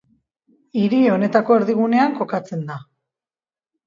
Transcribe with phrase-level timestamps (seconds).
[0.83, 2.79] Hiri honetako erdigunean kokatzen da.